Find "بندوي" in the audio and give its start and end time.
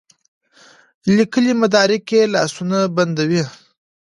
2.95-3.43